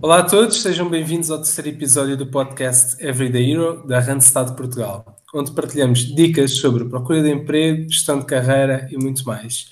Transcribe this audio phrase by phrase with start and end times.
[0.00, 5.04] Olá a todos, sejam bem-vindos ao terceiro episódio do podcast Everyday Hero da Randstad Portugal,
[5.34, 9.70] onde partilhamos dicas sobre procura de emprego, gestão de carreira e muito mais.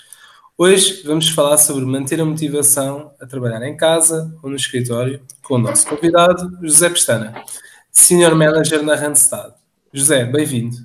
[0.57, 5.55] Hoje vamos falar sobre manter a motivação a trabalhar em casa ou no escritório com
[5.55, 7.41] o nosso convidado, José Pestana,
[7.89, 9.53] Senior Manager na Randstad.
[9.93, 10.75] José, bem-vindo.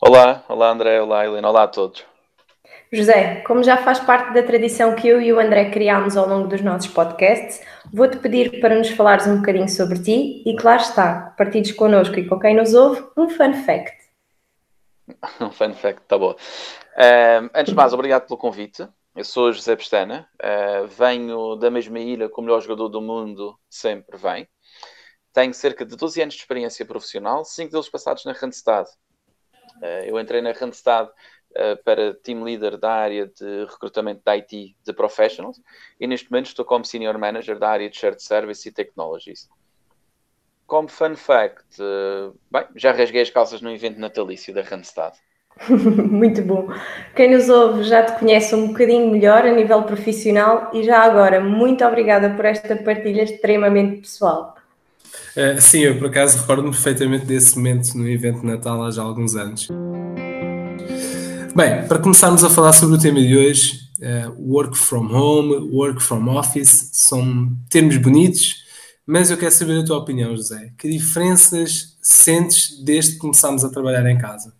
[0.00, 2.04] Olá, olá André, olá Helena, olá a todos.
[2.92, 6.48] José, como já faz parte da tradição que eu e o André criámos ao longo
[6.48, 7.60] dos nossos podcasts,
[7.92, 12.28] vou-te pedir para nos falares um bocadinho sobre ti e, claro está, partilhes connosco e
[12.28, 14.06] com quem nos ouve um fun fact.
[15.40, 16.34] Um fun fact, tá bom.
[17.54, 18.88] Antes de mais, obrigado pelo convite.
[19.16, 23.58] Eu sou José Pestana, uh, venho da mesma ilha que o melhor jogador do mundo
[23.66, 24.46] sempre vem.
[25.32, 28.86] Tenho cerca de 12 anos de experiência profissional, 5 deles passados na Randstad.
[29.78, 31.08] Uh, eu entrei na Randstad
[31.58, 35.58] eh, para team leader da área de recrutamento de IT de professionals
[35.98, 39.48] e neste momento estou como senior manager da área de shared service e technologies.
[40.66, 45.14] Como fun fact, uh, bem, já rasguei as calças no evento natalício da Randstad.
[45.70, 46.68] Muito bom.
[47.14, 51.40] Quem nos ouve já te conhece um bocadinho melhor a nível profissional e já agora,
[51.40, 54.56] muito obrigada por esta partilha extremamente pessoal.
[55.34, 59.00] Uh, sim, eu por acaso recordo-me perfeitamente desse momento no evento de Natal há já
[59.00, 59.68] alguns anos.
[61.56, 66.02] Bem, para começarmos a falar sobre o tema de hoje, uh, work from home, work
[66.02, 68.62] from office, são termos bonitos,
[69.06, 70.74] mas eu quero saber a tua opinião, José.
[70.76, 74.54] Que diferenças sentes desde que começámos a trabalhar em casa?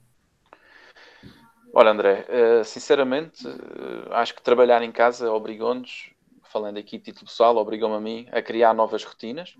[1.74, 6.12] Olha, André, uh, sinceramente, uh, acho que trabalhar em casa obrigou-nos,
[6.50, 9.54] falando aqui título pessoal, obrigou-me a mim a criar novas rotinas,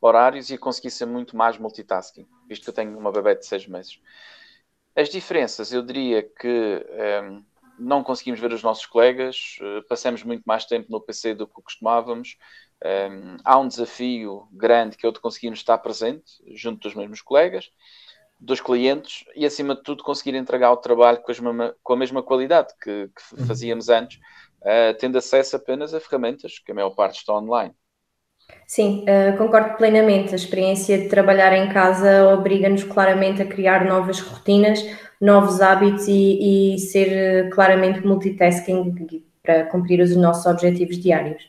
[0.00, 3.44] horários e a conseguir ser muito mais multitasking, visto que eu tenho uma bebê de
[3.44, 3.98] seis meses.
[4.98, 7.44] As diferenças, eu diria que um, ehm,
[7.78, 11.62] não conseguimos ver os nossos colegas, uh, passamos muito mais tempo no PC do que
[11.62, 12.36] costumávamos.
[12.84, 16.96] Um, ehm, há um desafio grande que é o de conseguirmos estar presente junto dos
[16.96, 17.70] mesmos colegas,
[18.40, 22.20] dos clientes e, acima de tudo, conseguir entregar o trabalho com, mesma, com a mesma
[22.20, 23.46] qualidade que, que uhum.
[23.46, 24.18] fazíamos antes,
[24.62, 27.72] uh, tendo acesso apenas a ferramentas que a maior parte estão online.
[28.66, 30.32] Sim, uh, concordo plenamente.
[30.32, 34.84] A experiência de trabalhar em casa obriga-nos claramente a criar novas rotinas,
[35.20, 38.94] novos hábitos e, e ser eh, claramente multitasking
[39.42, 41.42] para cumprir os nossos objetivos diários.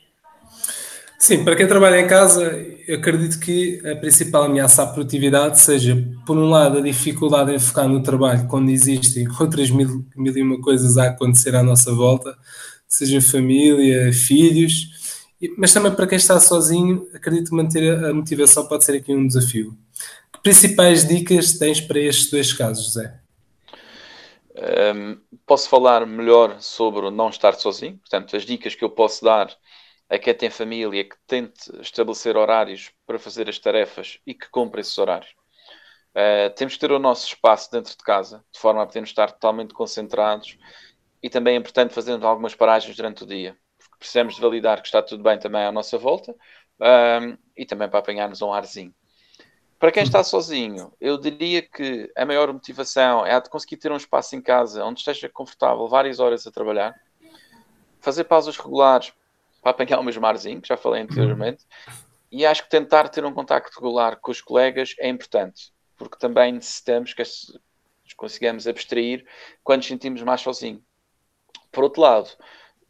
[1.18, 2.42] Sim, para quem trabalha em casa,
[2.88, 7.58] eu acredito que a principal ameaça à produtividade seja, por um lado, a dificuldade em
[7.58, 11.92] focar no trabalho quando existem outras mil, mil e uma coisas a acontecer à nossa
[11.92, 12.34] volta,
[12.88, 14.99] seja família, filhos,
[15.56, 19.26] mas também para quem está sozinho, acredito que manter a motivação pode ser aqui um
[19.26, 19.76] desafio.
[20.32, 23.20] Que principais dicas tens para estes dois casos, José?
[24.94, 27.96] Um, posso falar melhor sobre não estar sozinho.
[27.98, 29.50] Portanto, as dicas que eu posso dar
[30.10, 34.80] a quem tem família que tente estabelecer horários para fazer as tarefas e que cumpra
[34.80, 35.30] esses horários.
[36.10, 39.30] Uh, temos que ter o nosso espaço dentro de casa, de forma a podermos estar
[39.30, 40.58] totalmente concentrados
[41.22, 43.56] e também é importante fazermos algumas paragens durante o dia
[44.00, 46.34] precisamos de validar que está tudo bem também à nossa volta
[46.80, 48.92] um, e também para apanharmos um arzinho.
[49.78, 53.92] Para quem está sozinho, eu diria que a maior motivação é a de conseguir ter
[53.92, 56.98] um espaço em casa onde esteja confortável várias horas a trabalhar,
[58.00, 59.12] fazer pausas regulares
[59.62, 61.66] para apanhar o mesmo arzinho, que já falei anteriormente,
[62.32, 66.52] e acho que tentar ter um contacto regular com os colegas é importante, porque também
[66.52, 67.22] necessitamos que
[68.16, 69.26] consigamos abstrair
[69.62, 70.82] quando nos sentimos mais sozinhos.
[71.72, 72.30] Por outro lado,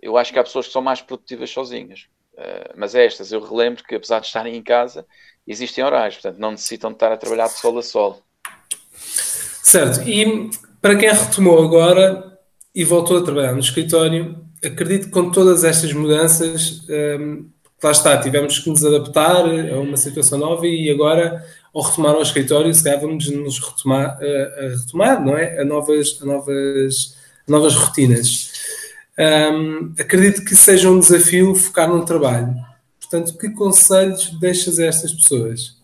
[0.02, 2.06] eu acho que há pessoas que são mais produtivas sozinhas.
[2.34, 5.04] Uh, mas estas, eu relembro que apesar de estarem em casa,
[5.46, 8.22] existem horários, portanto não necessitam de estar a trabalhar de sol a sol.
[9.62, 10.50] Certo, e
[10.80, 12.38] para quem retomou agora
[12.74, 17.46] e voltou a trabalhar no escritório, acredito que com todas estas mudanças, um, ehm,
[17.82, 21.44] lá está, tivemos que nos adaptar a uma situação nova e agora,
[21.74, 25.60] ao retomar ao escritório, se calhar vamos nos retomar, a, a retomar, não é?
[25.60, 28.50] A novas, a novas, a novas rotinas
[29.18, 32.54] um, acredito que seja um desafio focar no trabalho.
[32.98, 35.80] Portanto, que conselhos deixas a estas pessoas?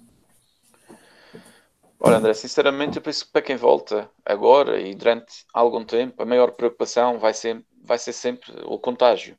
[1.98, 6.26] Olha, André, sinceramente, eu penso que para quem volta agora e durante algum tempo, a
[6.26, 9.36] maior preocupação vai ser, vai ser sempre o contágio.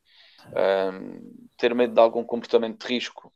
[0.48, 3.32] Um, ter medo de algum comportamento de risco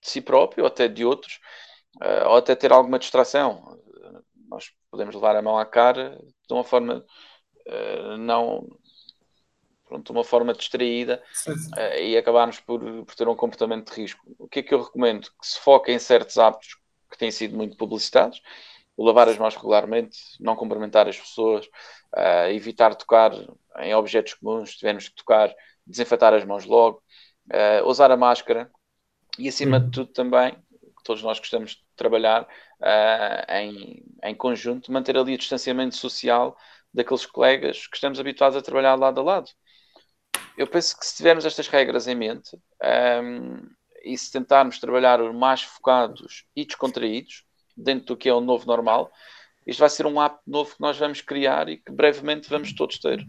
[0.00, 1.40] de si próprio ou até de outros,
[1.96, 3.78] uh, ou até ter alguma distração.
[4.48, 6.16] Nós podemos levar a mão à cara
[6.48, 7.04] de uma forma
[7.66, 8.64] uh, não,
[9.88, 14.22] pronto, uma forma distraída uh, e acabarmos por, por ter um comportamento de risco.
[14.38, 15.28] O que é que eu recomendo?
[15.40, 16.76] Que se foque em certos hábitos
[17.10, 18.40] que têm sido muito publicitados,
[18.96, 21.66] lavar as mãos regularmente, não cumprimentar as pessoas,
[22.14, 23.32] uh, evitar tocar
[23.80, 25.54] em objetos comuns, se tivermos que tocar,
[25.86, 27.02] desinfetar as mãos logo,
[27.52, 28.70] uh, usar a máscara
[29.38, 29.90] e acima de uhum.
[29.90, 30.54] tudo também,
[31.04, 36.56] todos nós gostamos de trabalhar uh, em, em conjunto, manter ali o distanciamento social
[36.92, 39.50] daqueles colegas que estamos habituados a trabalhar lado a lado.
[40.58, 42.58] Eu penso que se tivermos estas regras em mente
[43.22, 43.58] um,
[44.04, 47.44] e se tentarmos trabalhar mais focados e descontraídos
[47.76, 49.08] dentro do que é o novo normal,
[49.64, 52.98] isto vai ser um app novo que nós vamos criar e que brevemente vamos todos
[52.98, 53.24] ter.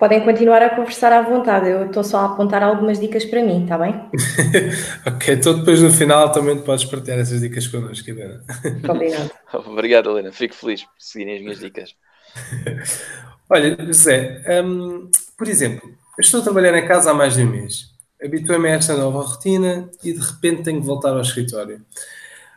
[0.00, 3.62] Podem continuar a conversar à vontade, eu estou só a apontar algumas dicas para mim,
[3.62, 3.94] está bem?
[5.06, 8.42] ok, então depois no final também podes partilhar essas dicas connosco, Helena.
[8.88, 9.30] Obrigado.
[9.52, 11.94] Obrigado, Helena, fico feliz por seguirem as minhas dicas.
[13.48, 17.50] Olha, José, um, por exemplo, eu estou a trabalhar em casa há mais de um
[17.50, 17.94] mês.
[18.22, 21.82] Habituei-me a esta nova rotina e de repente tenho que voltar ao escritório.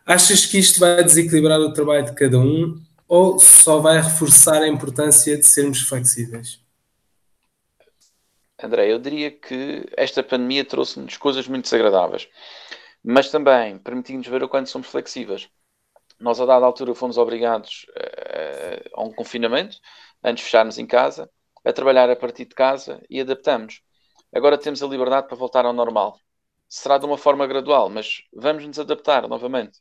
[0.05, 2.77] Achas que isto vai desequilibrar o trabalho de cada um
[3.07, 6.59] ou só vai reforçar a importância de sermos flexíveis?
[8.61, 12.27] André, eu diria que esta pandemia trouxe-nos coisas muito desagradáveis,
[13.01, 15.47] mas também permitiu-nos ver o quanto somos flexíveis.
[16.19, 19.77] Nós, a dada altura, fomos obrigados uh, a um confinamento,
[20.21, 21.29] antes de fecharmos em casa,
[21.63, 23.81] a trabalhar a partir de casa e adaptamos.
[24.33, 26.19] Agora temos a liberdade para voltar ao normal.
[26.67, 29.79] Será de uma forma gradual, mas vamos nos adaptar novamente.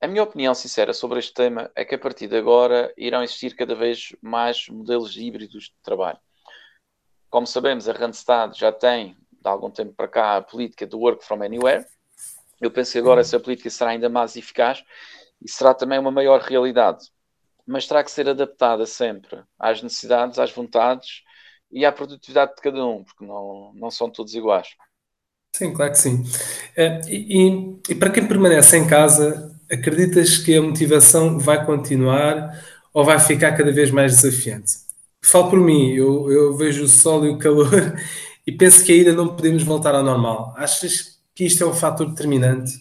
[0.00, 3.56] A minha opinião sincera sobre este tema é que a partir de agora irão existir
[3.56, 6.18] cada vez mais modelos híbridos de trabalho.
[7.30, 11.24] Como sabemos, a Randstad já tem, de algum tempo para cá, a política do Work
[11.24, 11.86] from Anywhere.
[12.60, 14.84] Eu penso que agora essa política será ainda mais eficaz
[15.42, 17.10] e será também uma maior realidade.
[17.66, 21.22] Mas terá que ser adaptada sempre às necessidades, às vontades
[21.70, 24.68] e à produtividade de cada um, porque não, não são todos iguais.
[25.54, 26.24] Sim, claro que sim.
[26.76, 32.60] Eh, e, e, e para quem permanece em casa, acreditas que a motivação vai continuar
[32.92, 34.74] ou vai ficar cada vez mais desafiante?
[35.22, 37.70] Falo por mim, eu, eu vejo o sol e o calor
[38.46, 40.52] e penso que ainda não podemos voltar ao normal.
[40.56, 42.72] Achas que isto é um fator determinante?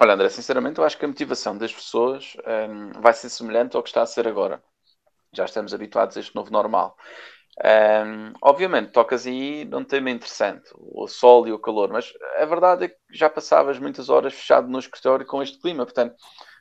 [0.00, 2.36] Olha, André, sinceramente, eu acho que a motivação das pessoas
[2.70, 4.62] um, vai ser semelhante ao que está a ser agora.
[5.34, 6.96] Já estamos habituados a este novo normal.
[7.64, 12.86] Um, obviamente, tocas aí num tema interessante, o sol e o calor, mas a verdade
[12.86, 16.16] é que já passavas muitas horas fechado no escritório com este clima, portanto,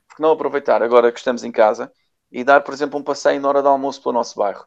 [0.07, 1.91] por que não aproveitar agora que estamos em casa
[2.31, 4.65] e dar, por exemplo, um passeio na hora do almoço para o nosso bairro.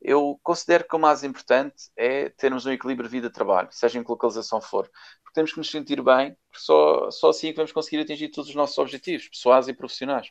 [0.00, 4.60] Eu considero que o mais importante é termos um equilíbrio vida-trabalho, seja em que localização
[4.60, 4.90] for.
[5.22, 8.28] Porque temos que nos sentir bem, porque só, só assim é que vamos conseguir atingir
[8.28, 10.28] todos os nossos objetivos, pessoais e profissionais.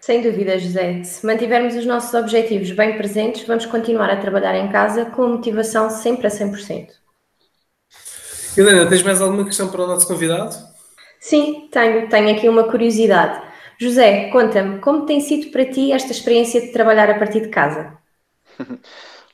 [0.00, 1.04] Sem dúvida, José.
[1.04, 5.90] Se mantivermos os nossos objetivos bem presentes, vamos continuar a trabalhar em casa com motivação
[5.90, 6.88] sempre a 100%.
[8.56, 10.56] Helena, tens mais alguma questão para o nosso convidado?
[11.20, 12.08] Sim, tenho.
[12.08, 13.40] Tenho aqui uma curiosidade.
[13.78, 17.99] José, conta-me, como tem sido para ti esta experiência de trabalhar a partir de casa?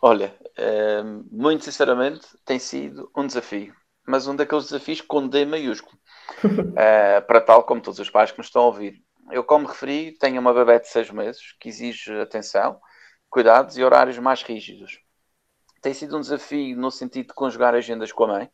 [0.00, 3.74] Olha, ehm, muito sinceramente, tem sido um desafio,
[4.06, 5.98] mas um daqueles desafios com D maiúsculo,
[6.76, 9.02] eh, para tal como todos os pais que me estão a ouvir.
[9.30, 12.80] Eu, como referi, tenho uma bebé de seis meses que exige atenção,
[13.28, 15.00] cuidados e horários mais rígidos.
[15.82, 18.50] Tem sido um desafio no sentido de conjugar agendas com a mãe,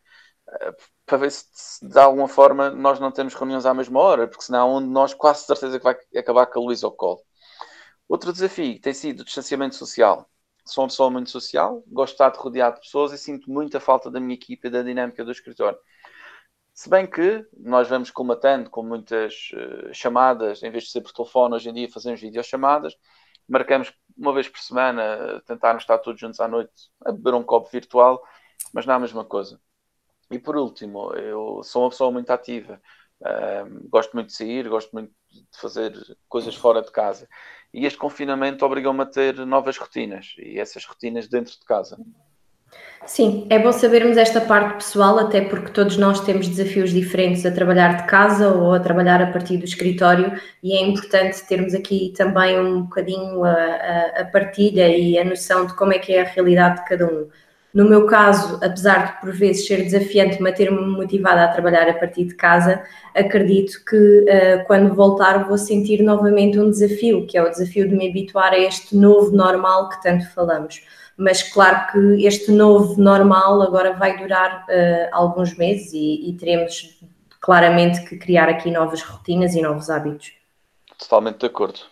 [1.07, 4.45] para ver se, se, de alguma forma nós não temos reuniões à mesma hora, porque
[4.45, 7.23] senão um de nós quase certeza que vai acabar com a Luísa ao colo.
[8.09, 10.29] Outro desafio tem sido o distanciamento social.
[10.64, 14.11] Sou uma pessoa muito social, gosto de estar rodeado de pessoas e sinto muita falta
[14.11, 15.78] da minha equipe e da dinâmica do escritório.
[16.73, 21.12] Se bem que nós vamos colmatando com muitas uh, chamadas, em vez de ser por
[21.12, 22.97] telefone, hoje em dia fazemos videochamadas,
[23.49, 26.73] marcamos uma vez por semana, tentarmos estar todos juntos à noite
[27.04, 28.23] a beber um copo virtual,
[28.73, 29.61] mas não é a mesma coisa.
[30.31, 32.81] E por último, eu sou uma pessoa muito ativa.
[33.21, 35.92] Uh, gosto muito de sair, gosto muito de fazer
[36.28, 37.28] coisas fora de casa.
[37.73, 41.99] E este confinamento obrigou-me a ter novas rotinas e essas rotinas dentro de casa.
[43.05, 47.50] Sim, é bom sabermos esta parte pessoal, até porque todos nós temos desafios diferentes a
[47.50, 52.12] trabalhar de casa ou a trabalhar a partir do escritório, e é importante termos aqui
[52.17, 56.23] também um bocadinho a, a, a partilha e a noção de como é que é
[56.23, 57.29] a realidade de cada um.
[57.75, 62.25] No meu caso, apesar de por vezes ser desafiante manter-me motivada a trabalhar a partir
[62.25, 62.83] de casa,
[63.14, 67.97] acredito que uh, quando voltar vou sentir novamente um desafio, que é o desafio de
[67.97, 70.83] me habituar a este novo normal que tanto falamos.
[71.17, 77.00] Mas claro que este novo normal agora vai durar uh, alguns meses e, e teremos
[77.41, 80.33] claramente que criar aqui novas rotinas e novos hábitos.
[80.99, 81.91] Totalmente de acordo.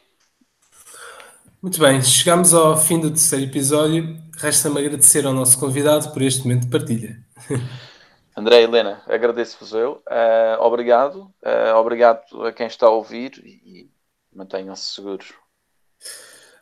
[1.62, 4.16] Muito bem, chegamos ao fim do terceiro episódio.
[4.38, 7.18] Resta-me agradecer ao nosso convidado por este momento de partilha.
[8.34, 10.02] André e Helena, agradeço-vos eu.
[10.08, 11.30] Uh, obrigado.
[11.44, 13.90] Uh, obrigado a quem está a ouvir e
[14.34, 15.34] mantenham-se seguros.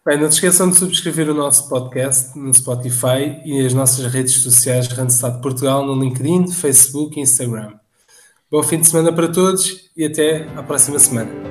[0.04, 4.42] Bem, não se esqueçam de subscrever o nosso podcast no Spotify e as nossas redes
[4.42, 7.78] sociais Randstad Portugal no LinkedIn, Facebook e Instagram.
[8.50, 11.47] Bom fim de semana para todos e até à próxima semana.